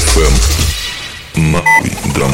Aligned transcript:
FM. 0.00 0.34
Нахуй 1.52 1.90
драм 2.14 2.30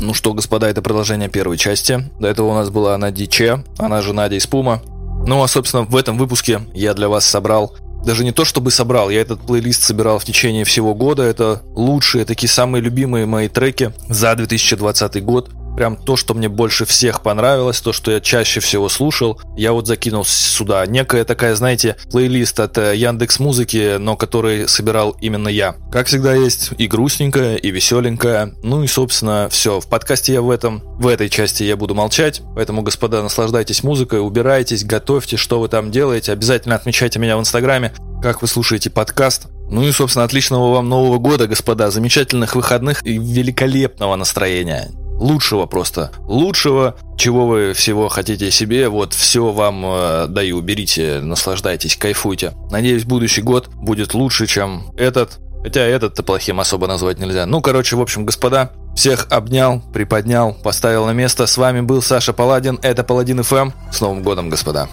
Ну 0.00 0.12
что, 0.12 0.34
господа, 0.34 0.68
это 0.68 0.82
продолжение 0.82 1.28
первой 1.28 1.56
части. 1.56 2.10
До 2.18 2.26
этого 2.26 2.48
у 2.48 2.54
нас 2.54 2.68
была 2.68 2.98
Надя 2.98 3.28
Че, 3.28 3.64
она 3.78 4.02
же 4.02 4.12
Надя 4.12 4.34
из 4.34 4.46
Пума. 4.46 4.82
Ну 5.24 5.42
а, 5.42 5.46
собственно, 5.46 5.84
в 5.84 5.94
этом 5.94 6.18
выпуске 6.18 6.62
я 6.74 6.94
для 6.94 7.08
вас 7.08 7.26
собрал 7.26 7.76
даже 8.04 8.24
не 8.24 8.32
то 8.32 8.44
чтобы 8.44 8.70
собрал, 8.70 9.10
я 9.10 9.20
этот 9.20 9.40
плейлист 9.40 9.82
собирал 9.82 10.18
в 10.18 10.24
течение 10.24 10.64
всего 10.64 10.94
года. 10.94 11.22
Это 11.22 11.62
лучшие, 11.74 12.24
такие 12.24 12.48
самые 12.48 12.80
любимые 12.80 13.26
мои 13.26 13.48
треки 13.48 13.92
за 14.08 14.34
2020 14.34 15.24
год 15.24 15.50
прям 15.78 15.94
то, 15.94 16.16
что 16.16 16.34
мне 16.34 16.48
больше 16.48 16.84
всех 16.86 17.22
понравилось, 17.22 17.80
то, 17.80 17.92
что 17.92 18.10
я 18.10 18.20
чаще 18.20 18.58
всего 18.58 18.88
слушал, 18.88 19.40
я 19.56 19.72
вот 19.72 19.86
закинул 19.86 20.24
сюда. 20.24 20.84
Некая 20.86 21.24
такая, 21.24 21.54
знаете, 21.54 21.94
плейлист 22.10 22.58
от 22.58 22.76
э, 22.78 22.96
Яндекс 22.96 23.38
Музыки, 23.38 23.96
но 23.96 24.16
который 24.16 24.66
собирал 24.66 25.16
именно 25.20 25.46
я. 25.46 25.76
Как 25.92 26.08
всегда 26.08 26.34
есть 26.34 26.70
и 26.78 26.88
грустненькая, 26.88 27.54
и 27.54 27.70
веселенькая. 27.70 28.54
Ну 28.64 28.82
и, 28.82 28.88
собственно, 28.88 29.46
все. 29.52 29.78
В 29.78 29.88
подкасте 29.88 30.32
я 30.32 30.42
в 30.42 30.50
этом, 30.50 30.82
в 30.98 31.06
этой 31.06 31.28
части 31.28 31.62
я 31.62 31.76
буду 31.76 31.94
молчать, 31.94 32.42
поэтому, 32.56 32.82
господа, 32.82 33.22
наслаждайтесь 33.22 33.84
музыкой, 33.84 34.20
убирайтесь, 34.20 34.82
готовьте, 34.82 35.36
что 35.36 35.60
вы 35.60 35.68
там 35.68 35.92
делаете. 35.92 36.32
Обязательно 36.32 36.74
отмечайте 36.74 37.20
меня 37.20 37.36
в 37.36 37.40
Инстаграме, 37.40 37.92
как 38.20 38.42
вы 38.42 38.48
слушаете 38.48 38.90
подкаст. 38.90 39.46
Ну 39.70 39.84
и, 39.84 39.92
собственно, 39.92 40.24
отличного 40.24 40.72
вам 40.72 40.88
Нового 40.88 41.18
года, 41.18 41.46
господа, 41.46 41.92
замечательных 41.92 42.56
выходных 42.56 43.06
и 43.06 43.16
великолепного 43.16 44.16
настроения 44.16 44.88
лучшего 45.18 45.66
просто. 45.66 46.12
Лучшего, 46.26 46.96
чего 47.16 47.46
вы 47.46 47.72
всего 47.74 48.08
хотите 48.08 48.50
себе, 48.50 48.88
вот 48.88 49.12
все 49.14 49.52
вам 49.52 49.84
э, 49.84 50.26
даю, 50.28 50.60
берите, 50.60 51.20
наслаждайтесь, 51.20 51.96
кайфуйте. 51.96 52.52
Надеюсь, 52.70 53.04
будущий 53.04 53.42
год 53.42 53.68
будет 53.68 54.14
лучше, 54.14 54.46
чем 54.46 54.92
этот. 54.96 55.38
Хотя 55.68 55.82
этот-то 55.82 56.22
плохим 56.22 56.60
особо 56.60 56.86
назвать 56.86 57.18
нельзя. 57.18 57.44
Ну, 57.44 57.60
короче, 57.60 57.94
в 57.94 58.00
общем, 58.00 58.24
господа, 58.24 58.70
всех 58.96 59.26
обнял, 59.28 59.82
приподнял, 59.92 60.54
поставил 60.54 61.04
на 61.04 61.10
место. 61.10 61.46
С 61.46 61.58
вами 61.58 61.82
был 61.82 62.00
Саша 62.00 62.32
Паладин, 62.32 62.78
это 62.80 63.04
Паладин 63.04 63.42
ФМ. 63.42 63.72
С 63.92 64.00
Новым 64.00 64.22
годом, 64.22 64.48
господа! 64.48 64.88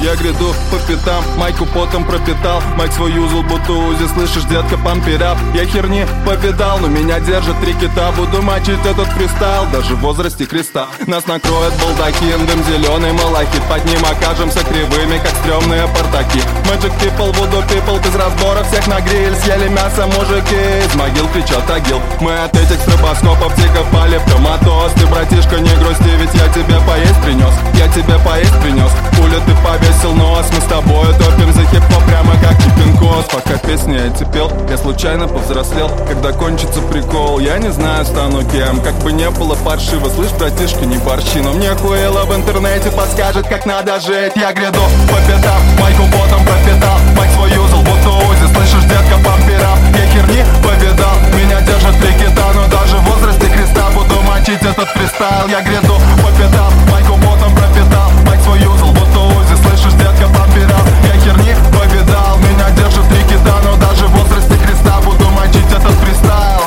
Я 0.00 0.14
гряду 0.14 0.54
по 0.70 0.78
пятам, 0.86 1.24
майку 1.36 1.66
потом 1.66 2.04
пропитал 2.04 2.62
Майк 2.76 2.92
свой 2.92 3.12
юзал, 3.12 3.42
будто 3.42 3.72
узи, 3.72 4.06
слышишь, 4.14 4.44
детка, 4.44 4.78
пампирап 4.78 5.36
Я 5.54 5.66
херни 5.66 6.06
повидал, 6.24 6.78
но 6.78 6.86
меня 6.86 7.18
держат 7.18 7.58
три 7.60 7.74
кита 7.74 8.12
Буду 8.12 8.40
мочить 8.40 8.78
этот 8.86 9.08
фристайл, 9.08 9.66
даже 9.72 9.96
в 9.96 10.00
возрасте 10.00 10.46
креста 10.46 10.86
Нас 11.08 11.26
накроет 11.26 11.72
балдакин, 11.82 12.46
дым 12.46 12.62
зеленый 12.62 13.12
малахит 13.12 13.62
Под 13.68 13.84
ним 13.86 13.98
окажемся 14.04 14.60
кривыми, 14.60 15.18
как 15.18 15.34
стрёмные 15.40 15.88
портаки 15.88 16.42
Magic 16.70 16.92
people, 17.00 17.32
voodoo 17.32 17.66
people, 17.68 18.00
без 18.04 18.14
разбора 18.14 18.62
всех 18.64 18.86
на 18.86 19.00
гриль 19.00 19.34
Съели 19.34 19.68
мясо 19.68 19.97
мужики, 20.06 20.56
из 20.86 20.94
могил 20.94 21.26
кричат 21.28 21.68
агил 21.70 22.00
Мы 22.20 22.32
от 22.32 22.54
этих 22.56 22.80
стробоскопов 22.80 23.54
тихо 23.56 23.84
пали 23.92 24.18
в 24.18 24.32
коматоз 24.32 24.92
Ты, 24.96 25.06
братишка, 25.06 25.56
не 25.60 25.74
грусти, 25.76 26.10
ведь 26.18 26.34
я 26.34 26.48
тебе 26.48 26.78
поесть 26.86 27.20
принес 27.22 27.54
Я 27.74 27.88
тебе 27.88 28.18
поесть 28.24 28.58
принес, 28.62 28.90
пуля 29.16 29.40
ты 29.46 29.52
повесил 29.64 30.14
нос 30.14 30.46
Мы 30.52 30.60
с 30.60 30.64
тобой 30.64 31.06
топим 31.14 31.52
за 31.52 31.62
хип-хоп 31.62 32.04
прямо 32.04 32.32
как 32.40 32.56
кипинкос 32.58 33.24
Пока 33.32 33.58
песни 33.58 33.98
эти 33.98 34.24
пел, 34.32 34.50
я 34.70 34.78
случайно 34.78 35.28
повзрослел. 35.28 35.90
Когда 36.08 36.32
кончится 36.32 36.80
прикол, 36.80 37.38
я 37.38 37.58
не 37.58 37.70
знаю, 37.70 38.04
стану 38.06 38.42
кем. 38.50 38.80
Как 38.80 38.94
бы 39.02 39.12
не 39.12 39.28
было 39.30 39.54
паршиво, 39.56 40.08
слышь, 40.08 40.32
братишка, 40.32 40.86
не 40.86 40.96
борщи. 40.98 41.38
Но 41.38 41.52
мне 41.52 41.70
хуело 41.74 42.24
в 42.24 42.34
интернете 42.34 42.90
подскажет, 42.90 43.46
как 43.46 43.66
надо 43.66 44.00
жить. 44.00 44.32
Я 44.36 44.52
гряду 44.52 44.80
по 45.08 45.16
пятам, 45.30 45.62
майку 45.78 46.02
ботом 46.04 46.44
пропитал. 46.46 46.98
Майк 47.16 47.30
свой 47.32 47.50
юзал, 47.50 47.82
будто 47.82 48.10
узи, 48.26 48.54
слышишь, 48.54 48.84
детка, 48.84 49.18
пампирам 49.22 49.87
Херни 50.28 50.44
повидал, 50.62 51.16
меня 51.34 51.60
держат 51.62 51.98
три 52.00 52.12
кита 52.12 52.44
Но 52.54 52.66
даже 52.68 52.96
в 52.96 53.02
возрасте 53.04 53.48
креста 53.48 53.88
буду 53.94 54.20
мочить 54.22 54.62
этот 54.62 54.88
фристайл. 54.90 55.48
Я 55.48 55.62
гряду 55.62 55.98
по 56.22 56.30
пятам, 56.32 56.72
майку 56.90 57.14
ботом 57.16 57.54
пропитал. 57.54 58.10
Майк 58.26 58.40
свой 58.42 58.60
юзал, 58.60 58.92
будто 58.92 59.20
узи, 59.20 59.56
слышишь, 59.62 59.94
детка, 59.94 60.28
пампирал 60.28 60.84
Я 61.04 61.20
херни 61.20 61.54
повидал, 61.72 62.36
меня 62.38 62.70
держит 62.76 63.08
три 63.08 63.22
кита 63.24 63.60
Но 63.64 63.76
даже 63.76 64.06
в 64.06 64.10
возрасте 64.10 64.54
Христа 64.54 65.00
буду 65.00 65.28
мочить 65.30 65.70
этот 65.70 65.92
фристайл. 65.92 66.60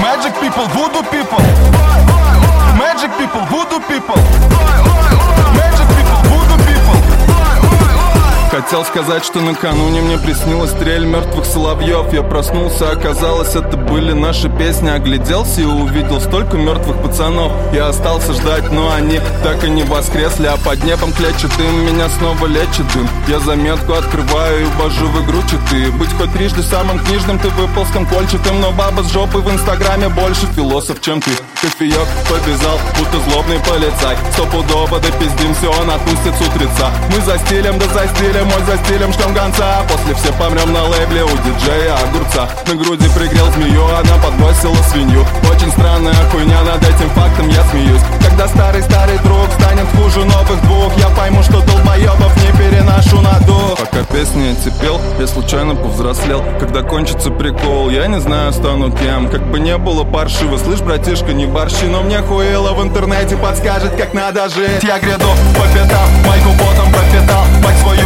Magic 0.00 0.34
people, 0.40 0.68
voodoo 0.74 1.02
people. 1.10 1.40
Magic 2.78 3.10
people, 3.18 3.42
voodoo 3.48 3.80
people 3.88 5.05
Хотел 8.66 8.84
сказать, 8.84 9.24
что 9.24 9.40
накануне 9.40 10.00
мне 10.00 10.18
приснилась 10.18 10.72
стрель 10.72 11.04
мертвых 11.04 11.44
соловьев 11.44 12.12
Я 12.12 12.24
проснулся, 12.24 12.90
оказалось, 12.90 13.54
это 13.54 13.76
были 13.76 14.10
наши 14.10 14.48
песни. 14.48 14.88
Огляделся 14.88 15.60
и 15.60 15.64
увидел 15.64 16.20
столько 16.20 16.56
мертвых 16.56 17.00
пацанов. 17.00 17.52
Я 17.72 17.86
остался 17.86 18.32
ждать, 18.32 18.72
но 18.72 18.92
они 18.92 19.20
так 19.44 19.62
и 19.62 19.70
не 19.70 19.84
воскресли. 19.84 20.46
А 20.46 20.56
под 20.56 20.82
небом 20.82 21.12
клячет 21.12 21.56
дым, 21.56 21.86
меня 21.86 22.08
снова 22.18 22.44
лечит 22.46 22.92
дым. 22.92 23.08
Я 23.28 23.38
заметку 23.38 23.92
открываю 23.92 24.62
и 24.62 24.64
ввожу 24.64 25.06
в 25.06 25.24
игру 25.24 25.42
читы. 25.42 25.92
Быть 25.92 26.12
хоть 26.14 26.32
трижды 26.32 26.64
самым 26.64 26.98
книжным, 26.98 27.38
ты 27.38 27.50
выпал 27.50 27.86
с 27.86 27.90
конкольчатым 27.92 28.60
Но 28.60 28.72
баба 28.72 29.02
с 29.02 29.12
жопой 29.12 29.42
в 29.42 29.48
инстаграме 29.48 30.08
больше 30.08 30.44
философ, 30.56 31.00
чем 31.00 31.20
ты. 31.20 31.30
Кофеек 31.62 32.08
побежал, 32.28 32.80
будто 32.98 33.30
злобный 33.30 33.60
полицай. 33.60 34.16
Стопудово 34.32 34.98
допиздимся, 34.98 35.70
он 35.70 35.88
отпустит 35.88 36.34
с 36.34 36.40
утреца. 36.40 36.90
Мы 37.14 37.20
за 37.20 37.38
стилем, 37.38 37.78
да 37.78 37.86
за 37.94 38.08
стилем 38.08 38.55
мой 38.56 38.64
за 38.64 38.82
стилем 38.84 39.12
ждем 39.12 39.34
конца 39.34 39.82
После 39.88 40.14
все 40.14 40.32
помрем 40.32 40.72
на 40.72 40.84
лейбле 40.84 41.24
у 41.24 41.28
диджея 41.28 41.94
огурца. 41.94 42.48
На 42.66 42.74
груди 42.74 43.08
пригрел 43.14 43.46
змею, 43.52 43.84
она 43.86 44.22
подбросила 44.22 44.76
свинью. 44.90 45.24
Очень 45.50 45.70
странная 45.72 46.14
хуйня, 46.30 46.62
над 46.62 46.82
этим 46.82 47.10
фактом 47.10 47.48
я 47.48 47.62
смеюсь. 47.70 48.00
Когда 48.26 48.48
старый-старый 48.48 49.18
друг 49.18 49.50
станет 49.58 49.86
хуже 49.96 50.24
новых 50.24 50.60
двух 50.62 50.96
Я 50.98 51.08
пойму, 51.10 51.42
что 51.42 51.60
долбоебов 51.60 52.34
не 52.36 52.52
переношу 52.58 53.20
на 53.20 53.38
дух. 53.40 53.78
Пока 53.78 54.04
песни 54.04 54.52
эти 54.52 54.72
пел, 54.80 55.00
я 55.18 55.26
случайно 55.26 55.74
повзрослел. 55.74 56.44
Когда 56.58 56.82
кончится 56.82 57.30
прикол, 57.30 57.90
я 57.90 58.06
не 58.06 58.20
знаю, 58.20 58.52
стану 58.52 58.90
кем. 58.90 59.28
Как 59.28 59.50
бы 59.50 59.60
не 59.60 59.76
было 59.76 60.04
паршиво, 60.04 60.56
слышь, 60.56 60.80
братишка, 60.80 61.32
не 61.32 61.46
борщи 61.46 61.86
Но 61.86 62.02
мне 62.02 62.18
хуело 62.22 62.72
в 62.72 62.82
интернете 62.82 63.36
подскажет, 63.36 63.94
как 63.96 64.14
надо 64.14 64.48
жить. 64.48 64.82
Я 64.82 64.98
гряду 64.98 65.28
по 65.54 65.66
пятам, 65.74 66.08
майку 66.26 66.50
ботом 66.50 66.92
пропитал 66.92 67.44
Мать 67.62 67.76
свой 67.78 67.96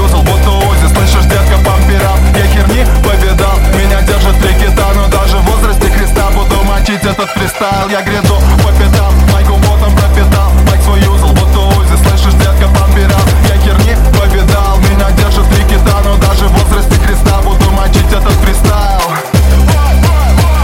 Но 4.94 5.06
даже 5.08 5.36
в 5.36 5.44
возрасте 5.44 5.88
Христа 5.90 6.30
Буду 6.30 6.62
мочить 6.64 7.04
этот 7.04 7.28
фристайл. 7.30 7.88
Я 7.88 8.02
гряду 8.02 8.36
по 8.64 8.72
пятам 8.72 9.14
Майку 9.32 9.54
ботом 9.56 9.94
пропитал. 9.94 10.50
Майк 10.66 10.82
свой 10.82 11.00
юзал, 11.00 11.30
будто 11.30 11.60
узи 11.78 11.96
Слышишь, 12.02 12.34
детка, 12.34 12.68
пампирал 12.68 13.20
Я 13.48 13.56
херни 13.60 13.96
повидал 14.18 14.78
Меня 14.78 15.10
держат 15.12 15.48
три 15.50 15.62
кита 15.64 16.02
даже 16.20 16.46
в 16.46 16.52
возрасте 16.52 16.94
Христа 17.06 17.40
Буду 17.42 17.70
мочить 17.70 18.12
этот 18.12 18.32
фристайл. 18.44 19.00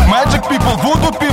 Magic 0.09 0.48
people, 0.48 0.76
voodoo 0.82 1.12
people 1.19 1.25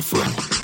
a 0.00 0.02
friend. 0.02 0.59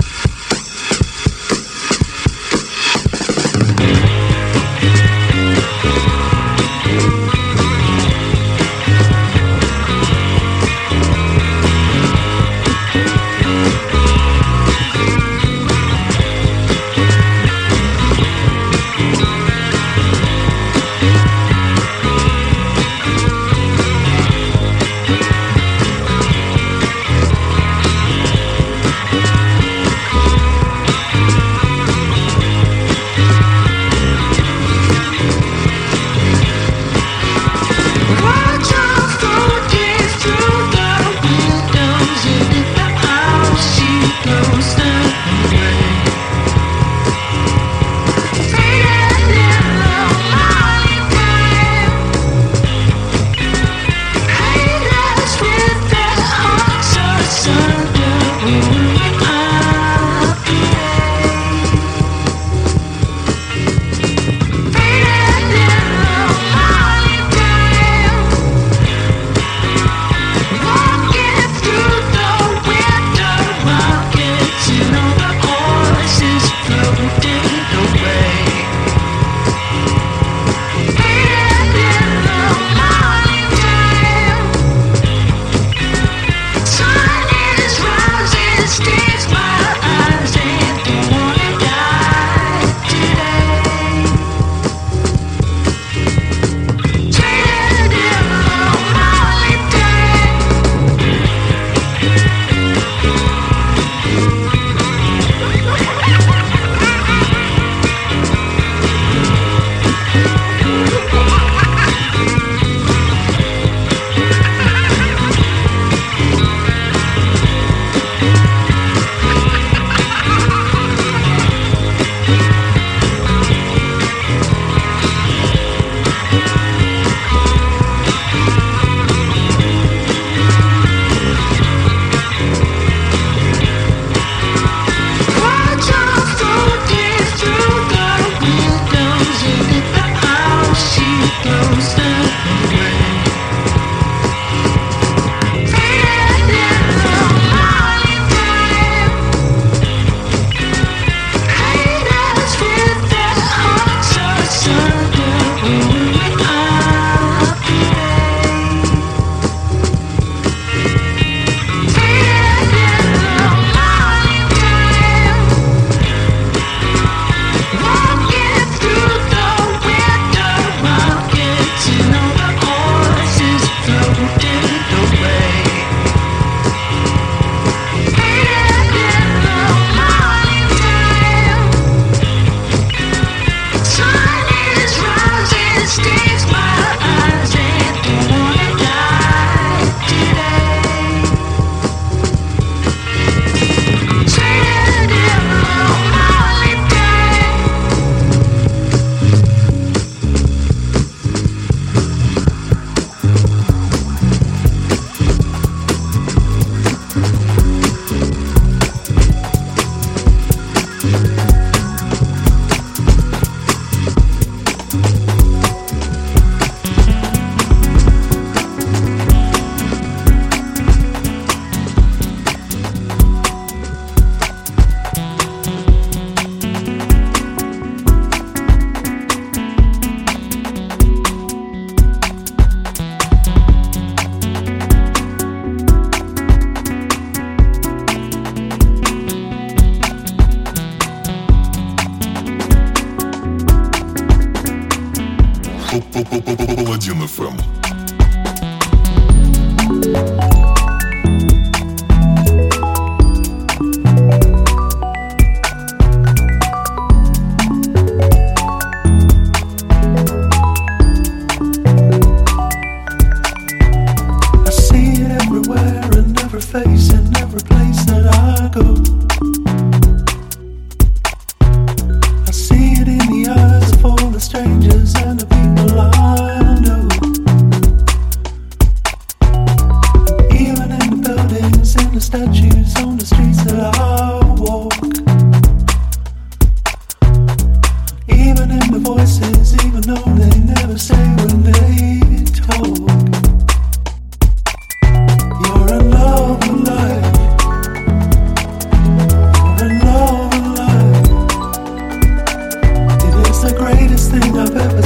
I've 304.58 304.74
ever 304.74 305.05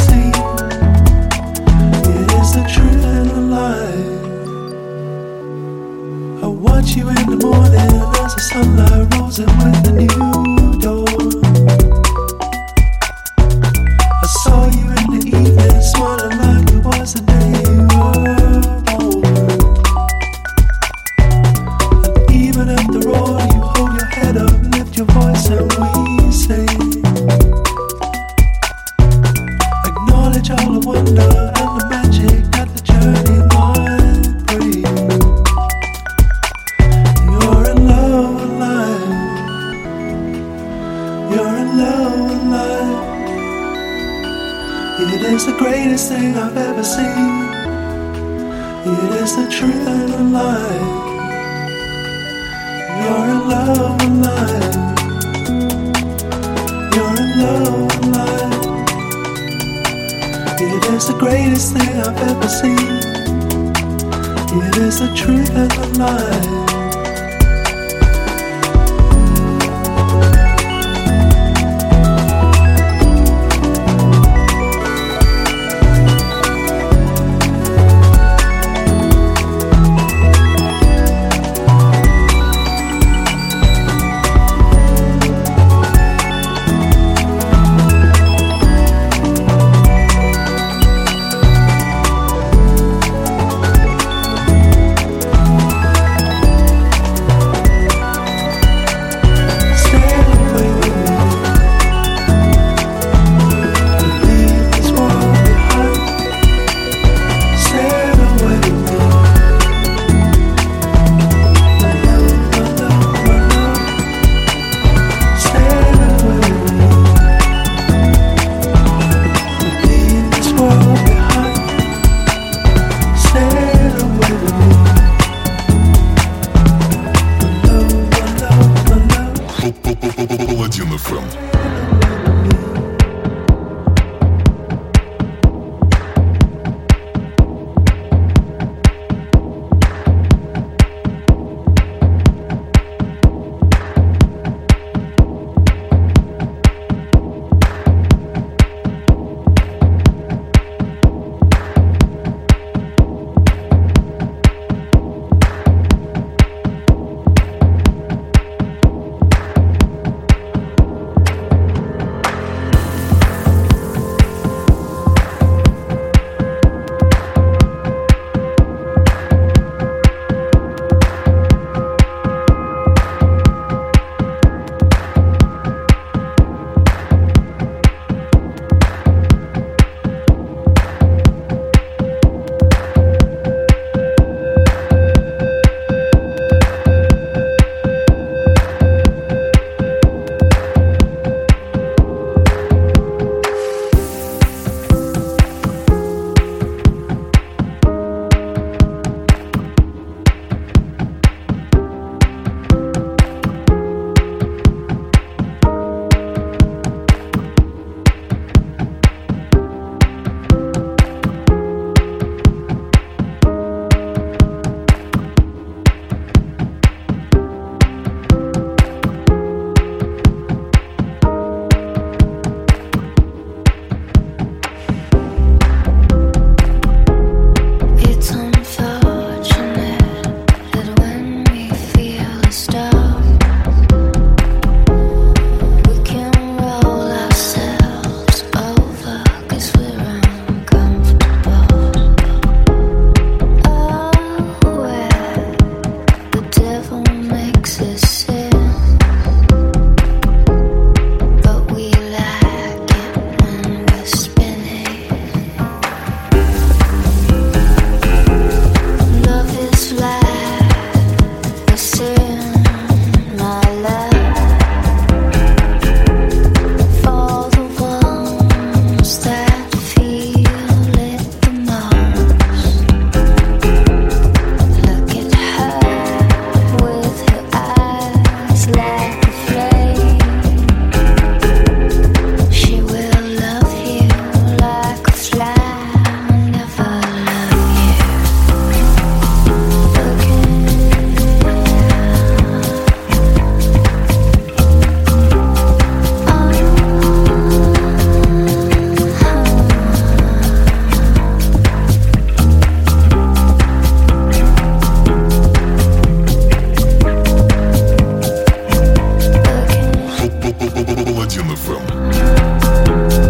был 311.12 311.23
1 311.23 311.29
FM. 311.57 313.30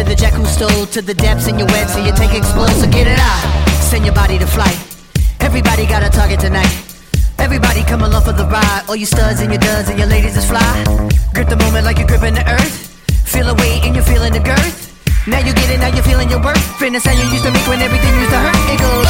To 0.00 0.08
the 0.08 0.16
jack 0.16 0.32
who 0.32 0.46
stole 0.46 0.86
to 0.86 1.02
the 1.02 1.12
depths 1.12 1.46
in 1.46 1.58
your 1.58 1.68
web, 1.68 1.86
so 1.88 2.00
you 2.00 2.12
take 2.16 2.32
explode, 2.32 2.72
so 2.80 2.88
get 2.88 3.06
it 3.06 3.18
out. 3.20 3.42
Send 3.90 4.04
your 4.04 4.14
body 4.14 4.38
to 4.38 4.46
flight. 4.46 4.78
Everybody 5.40 5.84
got 5.84 6.02
a 6.02 6.08
target 6.08 6.40
tonight. 6.40 6.72
Everybody 7.38 7.82
come 7.82 8.00
along 8.00 8.24
for 8.24 8.32
the 8.32 8.46
ride. 8.46 8.84
All 8.88 8.96
you 8.96 9.04
studs 9.04 9.40
and 9.40 9.52
your 9.52 9.60
duds 9.60 9.90
and 9.90 9.98
your 9.98 10.08
ladies 10.08 10.36
is 10.38 10.46
fly. 10.46 10.72
Grip 11.34 11.48
the 11.48 11.56
moment 11.56 11.84
like 11.84 11.98
you're 11.98 12.06
gripping 12.06 12.32
the 12.32 12.44
earth. 12.48 12.74
Feel 13.28 13.48
a 13.50 13.54
weight 13.54 13.84
and 13.84 13.94
you're 13.94 14.04
feeling 14.04 14.32
the 14.32 14.40
girth. 14.40 14.88
Now 15.26 15.40
you 15.40 15.52
get 15.52 15.68
it, 15.68 15.78
now 15.78 15.92
you're 15.92 16.08
feeling 16.10 16.30
your 16.30 16.40
worth. 16.40 16.64
Fitness 16.78 17.04
how 17.04 17.12
you 17.12 17.26
used 17.28 17.44
to 17.44 17.50
make 17.50 17.66
when 17.68 17.80
everything 17.82 18.14
used 18.16 18.32
to 18.32 18.40
hurt. 18.40 18.56
It 18.72 18.78
goes. 18.80 19.04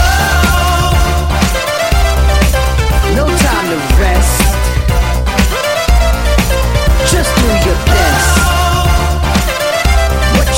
No 3.14 3.24
time 3.30 3.66
to 3.70 3.78
rest. 4.02 4.36
Just 7.12 7.30
do 7.38 7.46
your 7.68 7.78
best. 7.86 8.19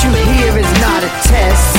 You 0.02 0.10
hear 0.10 0.58
is 0.58 0.72
not 0.82 1.02
a 1.06 1.10
test. 1.30 1.78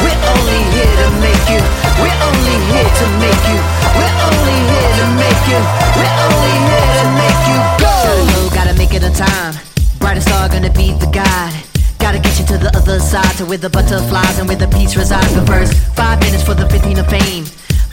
We're 0.00 0.20
only 0.32 0.60
here 0.72 0.96
to 0.96 1.08
make 1.20 1.44
you. 1.52 1.60
We're 2.00 2.20
only 2.24 2.56
here 2.72 2.88
to 2.88 3.06
make 3.20 3.42
you. 3.52 3.60
We're 3.92 4.16
only 4.24 4.58
here 4.72 4.92
to 4.96 5.06
make 5.20 5.42
you. 5.44 5.60
We're 5.92 6.16
only 6.24 6.54
here 6.64 6.92
to 7.00 7.06
make 7.20 7.40
you 7.52 7.58
go. 7.84 7.94
Low, 8.32 8.48
gotta 8.48 8.74
make 8.80 8.94
it 8.94 9.04
on 9.04 9.12
time. 9.12 9.54
Brightest 9.98 10.28
star 10.28 10.48
gonna 10.48 10.72
be 10.72 10.92
the 10.94 11.10
guide. 11.12 11.52
Gotta 11.98 12.18
get 12.18 12.38
you 12.38 12.46
to 12.46 12.58
the 12.58 12.72
other 12.76 12.98
side, 12.98 13.36
to 13.36 13.44
where 13.44 13.58
the 13.58 13.68
butterflies 13.68 14.38
and 14.38 14.48
where 14.48 14.56
the 14.56 14.68
peace 14.68 14.96
resides. 14.96 15.34
But 15.34 15.46
first, 15.46 15.74
five 15.94 16.18
minutes 16.20 16.44
for 16.44 16.54
the 16.54 16.68
15 16.68 16.98
of 16.98 17.06
fame. 17.08 17.44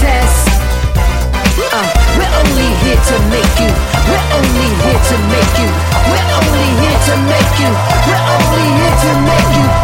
Test. 0.00 0.48
Uh, 1.60 1.86
we're 2.16 2.34
only 2.40 2.68
here 2.82 2.96
to 2.96 3.16
make 3.28 3.54
you. 3.60 3.70
We're 4.08 4.26
only 4.32 4.68
here 4.80 5.00
to 5.10 5.16
make 5.28 5.54
you. 5.60 5.68
We're 6.08 6.28
only 6.40 6.66
here 6.80 7.00
to 7.08 7.14
make 7.28 7.52
you. 7.60 7.70
We're 8.08 8.24
only 8.32 8.66
here 8.80 8.96
to 9.04 9.10
make 9.28 9.50
you 9.56 9.79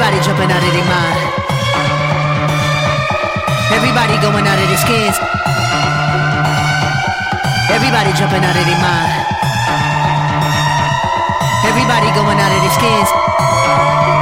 Everybody 0.00 0.24
jumping 0.24 0.50
out 0.50 0.64
of 0.64 0.72
their 0.72 0.88
mind. 0.88 1.20
Everybody 3.68 4.16
going 4.24 4.46
out 4.48 4.56
of 4.56 4.66
their 4.72 4.80
skins. 4.80 5.16
Everybody 7.68 8.16
jumping 8.16 8.40
out 8.40 8.56
of 8.56 8.64
their 8.64 8.80
mind. 8.80 9.12
Everybody 11.68 12.08
going 12.16 12.40
out 12.40 12.48
of 12.48 12.60
their 12.64 12.72
skins. 12.80 14.19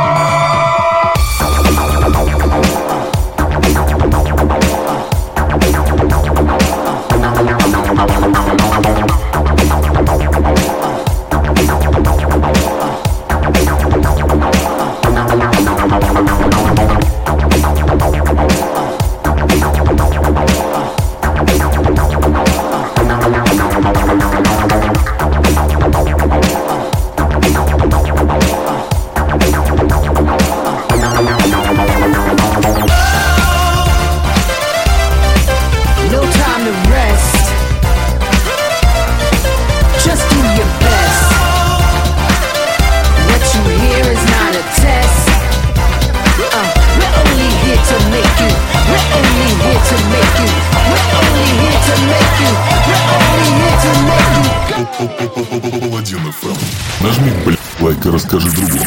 Лайк 58.33 58.59
и 58.59 58.78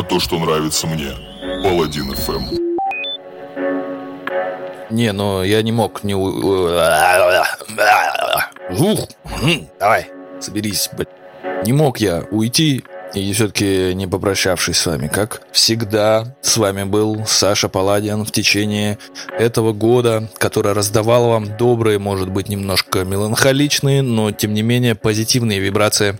только 0.00 0.08
то, 0.08 0.20
что 0.20 0.38
нравится 0.38 0.86
мне. 0.86 1.10
Паладин 1.62 2.12
FM. 2.12 2.58
Не, 4.90 5.12
но 5.12 5.44
я 5.44 5.62
не 5.62 5.72
мог 5.72 6.02
не... 6.02 6.14
Ух, 6.14 6.38
м, 9.42 9.68
давай, 9.78 10.06
соберись, 10.40 10.90
блядь. 10.92 11.08
Не 11.64 11.72
мог 11.72 11.98
я 11.98 12.24
уйти 12.30 12.84
и 13.14 13.32
все-таки 13.32 13.94
не 13.94 14.06
попрощавшись 14.06 14.78
с 14.78 14.86
вами. 14.86 15.08
Как 15.08 15.42
всегда, 15.52 16.36
с 16.40 16.56
вами 16.56 16.84
был 16.84 17.24
Саша 17.26 17.68
Паладин 17.68 18.24
в 18.24 18.30
течение 18.30 18.98
этого 19.38 19.72
года, 19.72 20.28
который 20.38 20.72
раздавал 20.72 21.28
вам 21.28 21.56
добрые, 21.56 21.98
может 21.98 22.30
быть, 22.30 22.48
немножко 22.48 23.04
меланхоличные, 23.04 24.02
но 24.02 24.32
тем 24.32 24.54
не 24.54 24.62
менее 24.62 24.94
позитивные 24.94 25.60
вибрации. 25.60 26.18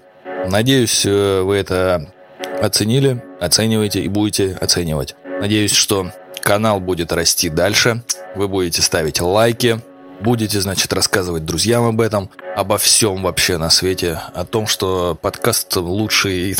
Надеюсь, 0.49 1.05
э, 1.07 1.43
вы 1.43 1.57
это 1.57 2.12
оценили, 2.61 3.23
оцениваете 3.41 4.01
и 4.01 4.09
будете 4.09 4.57
оценивать. 4.61 5.15
Надеюсь, 5.41 5.73
что 5.73 6.13
канал 6.43 6.81
будет 6.81 7.13
расти 7.13 7.49
дальше. 7.49 8.03
Вы 8.35 8.49
будете 8.49 8.83
ставить 8.83 9.21
лайки, 9.21 9.81
будете, 10.21 10.61
значит, 10.61 10.93
рассказывать 10.93 11.45
друзьям 11.45 11.85
об 11.85 12.01
этом, 12.01 12.31
обо 12.57 12.79
всем 12.79 13.23
вообще 13.23 13.59
на 13.59 13.71
свете, 13.71 14.21
о 14.35 14.45
том, 14.45 14.67
что 14.67 15.19
подкаст 15.21 15.77
лучший. 15.77 16.57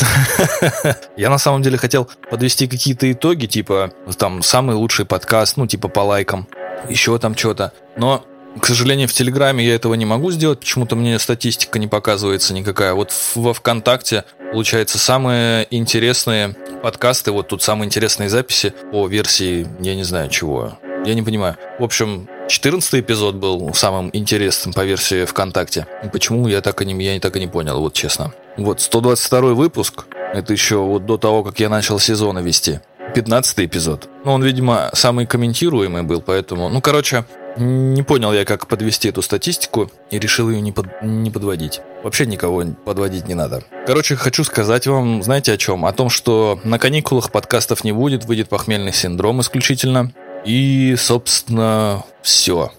Я 1.17 1.29
на 1.29 1.37
самом 1.37 1.61
деле 1.61 1.77
хотел 1.77 2.09
подвести 2.29 2.67
какие-то 2.67 3.11
итоги, 3.11 3.45
типа, 3.45 3.93
там, 4.17 4.41
самый 4.41 4.75
лучший 4.75 5.05
подкаст, 5.05 5.57
ну, 5.57 5.67
типа, 5.67 5.87
по 5.87 6.01
лайкам, 6.01 6.47
еще 6.89 7.17
там 7.19 7.37
что-то. 7.37 7.71
Но 7.95 8.25
к 8.59 8.65
сожалению, 8.65 9.07
в 9.07 9.13
Телеграме 9.13 9.65
я 9.65 9.75
этого 9.75 9.93
не 9.93 10.05
могу 10.05 10.29
сделать, 10.31 10.59
почему-то 10.59 10.95
мне 10.95 11.17
статистика 11.19 11.79
не 11.79 11.87
показывается 11.87 12.53
никакая. 12.53 12.93
Вот 12.93 13.13
во 13.35 13.53
ВКонтакте, 13.53 14.25
получается, 14.51 14.97
самые 14.97 15.67
интересные 15.71 16.55
подкасты, 16.83 17.31
вот 17.31 17.47
тут 17.47 17.61
самые 17.61 17.87
интересные 17.87 18.29
записи 18.29 18.73
по 18.91 19.07
версии, 19.07 19.67
я 19.79 19.95
не 19.95 20.03
знаю 20.03 20.29
чего, 20.29 20.77
я 21.05 21.13
не 21.13 21.21
понимаю. 21.21 21.57
В 21.79 21.83
общем, 21.83 22.27
14 22.47 22.95
эпизод 22.95 23.35
был 23.35 23.73
самым 23.73 24.09
интересным 24.13 24.73
по 24.73 24.83
версии 24.83 25.25
ВКонтакте. 25.25 25.87
Почему, 26.11 26.47
я 26.47 26.61
так 26.61 26.81
и 26.81 26.85
не, 26.85 27.01
я 27.03 27.19
так 27.19 27.35
и 27.35 27.39
не 27.39 27.47
понял, 27.47 27.79
вот 27.79 27.93
честно. 27.93 28.33
Вот, 28.57 28.81
122 28.81 29.53
выпуск, 29.53 30.05
это 30.33 30.51
еще 30.51 30.77
вот 30.77 31.05
до 31.05 31.17
того, 31.17 31.43
как 31.43 31.59
я 31.59 31.69
начал 31.69 31.99
сезоны 31.99 32.39
вести. 32.39 32.79
15 33.13 33.59
эпизод. 33.59 34.09
Ну, 34.23 34.31
он, 34.31 34.43
видимо, 34.43 34.89
самый 34.93 35.25
комментируемый 35.25 36.03
был, 36.03 36.21
поэтому... 36.21 36.69
Ну, 36.69 36.81
короче, 36.81 37.25
не 37.57 38.03
понял 38.03 38.33
я, 38.33 38.45
как 38.45 38.67
подвести 38.67 39.09
эту 39.09 39.21
статистику, 39.21 39.91
и 40.09 40.19
решил 40.19 40.49
ее 40.49 40.61
не, 40.61 40.71
под- 40.71 41.01
не 41.01 41.29
подводить. 41.29 41.81
Вообще 42.03 42.25
никого 42.25 42.63
подводить 42.85 43.27
не 43.27 43.33
надо. 43.33 43.63
Короче, 43.85 44.15
хочу 44.15 44.43
сказать 44.43 44.87
вам, 44.87 45.21
знаете 45.23 45.53
о 45.53 45.57
чем? 45.57 45.85
О 45.85 45.91
том, 45.93 46.09
что 46.09 46.59
на 46.63 46.79
каникулах 46.79 47.31
подкастов 47.31 47.83
не 47.83 47.91
будет, 47.91 48.25
выйдет 48.25 48.49
похмельный 48.49 48.93
синдром 48.93 49.41
исключительно. 49.41 50.11
И, 50.45 50.95
собственно, 50.97 52.03
все. 52.21 52.71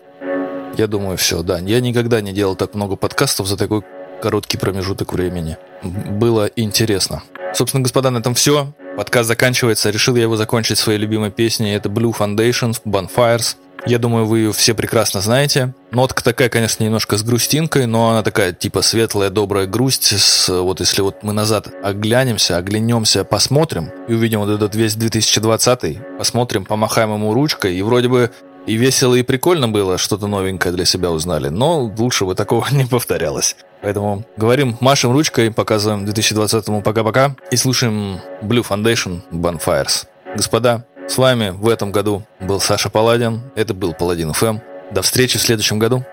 Я 0.76 0.86
думаю, 0.86 1.16
все, 1.16 1.42
да. 1.42 1.58
Я 1.58 1.80
никогда 1.80 2.20
не 2.20 2.32
делал 2.32 2.56
так 2.56 2.74
много 2.74 2.96
подкастов 2.96 3.46
за 3.46 3.56
такой 3.56 3.82
короткий 4.20 4.56
промежуток 4.56 5.12
времени. 5.12 5.56
Было 5.82 6.46
интересно. 6.56 7.22
Собственно, 7.54 7.82
господа, 7.82 8.10
на 8.10 8.18
этом 8.18 8.34
все. 8.34 8.72
Подкаст 8.96 9.26
заканчивается. 9.26 9.88
Решил 9.90 10.16
я 10.16 10.22
его 10.22 10.36
закончить 10.36 10.78
своей 10.78 10.98
любимой 10.98 11.30
песней. 11.30 11.74
Это 11.74 11.88
Blue 11.88 12.14
Foundation, 12.16 12.76
Bonfires. 12.84 13.56
Я 13.84 13.98
думаю, 13.98 14.26
вы 14.26 14.38
ее 14.40 14.52
все 14.52 14.74
прекрасно 14.74 15.20
знаете. 15.20 15.74
Нотка 15.90 16.22
такая, 16.22 16.48
конечно, 16.48 16.84
немножко 16.84 17.16
с 17.16 17.22
грустинкой, 17.24 17.86
но 17.86 18.10
она 18.10 18.22
такая, 18.22 18.52
типа, 18.52 18.82
светлая, 18.82 19.30
добрая 19.30 19.66
грусть. 19.66 20.12
С, 20.12 20.48
вот 20.48 20.80
если 20.80 21.00
вот 21.00 21.22
мы 21.22 21.32
назад 21.32 21.68
оглянемся, 21.82 22.58
оглянемся, 22.58 23.24
посмотрим 23.24 23.90
и 24.06 24.14
увидим 24.14 24.40
вот 24.40 24.50
этот 24.50 24.76
весь 24.76 24.94
2020 24.94 25.98
посмотрим, 26.18 26.64
помахаем 26.64 27.14
ему 27.14 27.34
ручкой, 27.34 27.74
и 27.74 27.82
вроде 27.82 28.08
бы 28.08 28.30
и 28.66 28.74
весело, 28.74 29.14
и 29.14 29.22
прикольно 29.22 29.68
было, 29.68 29.98
что-то 29.98 30.26
новенькое 30.26 30.74
для 30.74 30.84
себя 30.84 31.10
узнали, 31.10 31.48
но 31.48 31.80
лучше 31.80 32.24
бы 32.24 32.34
такого 32.34 32.66
не 32.72 32.84
повторялось. 32.84 33.56
Поэтому 33.82 34.24
говорим, 34.36 34.76
машем 34.80 35.12
ручкой, 35.12 35.52
показываем 35.52 36.04
2020-му 36.04 36.82
пока-пока 36.82 37.34
и 37.50 37.56
слушаем 37.56 38.20
Blue 38.42 38.66
Foundation 38.66 39.20
Bonfires. 39.30 40.06
Господа, 40.36 40.86
с 41.08 41.18
вами 41.18 41.50
в 41.50 41.68
этом 41.68 41.92
году 41.92 42.22
был 42.40 42.60
Саша 42.60 42.88
Паладин, 42.88 43.42
это 43.54 43.74
был 43.74 43.92
Паладин 43.92 44.32
ФМ. 44.32 44.58
До 44.92 45.02
встречи 45.02 45.38
в 45.38 45.42
следующем 45.42 45.78
году. 45.78 46.04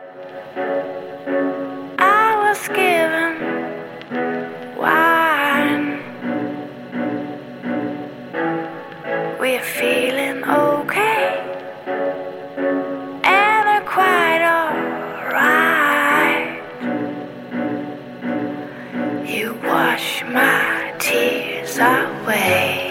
subway. 21.80 22.89